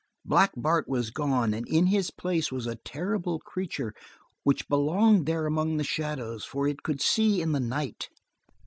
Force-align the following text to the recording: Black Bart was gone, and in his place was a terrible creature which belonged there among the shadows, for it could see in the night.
Black 0.25 0.53
Bart 0.57 0.87
was 0.89 1.11
gone, 1.11 1.53
and 1.53 1.67
in 1.69 1.85
his 1.85 2.09
place 2.09 2.51
was 2.51 2.65
a 2.65 2.73
terrible 2.73 3.37
creature 3.37 3.93
which 4.41 4.67
belonged 4.67 5.27
there 5.27 5.45
among 5.45 5.77
the 5.77 5.83
shadows, 5.83 6.43
for 6.43 6.67
it 6.67 6.81
could 6.81 6.99
see 7.01 7.39
in 7.39 7.51
the 7.51 7.59
night. 7.59 8.09